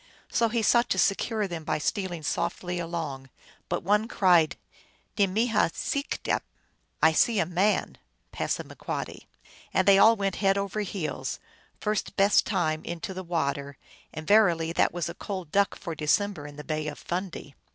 So 0.31 0.49
he 0.49 0.63
sought 0.63 0.89
to 0.89 0.97
secure 0.97 1.47
them 1.47 1.63
by 1.63 1.77
stealing 1.77 2.23
softly 2.23 2.79
along; 2.79 3.29
but 3.69 3.83
one 3.83 4.07
cried," 4.07 4.55
Ne 5.19 5.27
miha 5.27 5.69
skedap!"" 5.75 6.41
I 7.03 7.11
see 7.11 7.37
a 7.37 7.45
man!" 7.45 7.99
P., 8.31 8.47
and 9.75 9.87
they 9.87 9.99
all 9.99 10.15
went 10.15 10.37
head 10.37 10.57
over 10.57 10.79
heels, 10.81 11.37
first 11.79 12.15
best 12.17 12.47
time, 12.47 12.83
into 12.83 13.13
the 13.13 13.21
water; 13.21 13.77
282 14.11 14.11
THE 14.11 14.17
ALGONQUIN 14.17 14.17
LEGENDS. 14.17 14.17
and 14.17 14.27
verily 14.27 14.73
that 14.73 14.91
was 14.91 15.07
a 15.07 15.23
cold 15.23 15.51
duck 15.51 15.75
for 15.75 15.93
December 15.93 16.47
in 16.47 16.55
the 16.55 16.63
Bay 16.63 16.87
of 16.87 16.97
Fundy. 16.97 17.53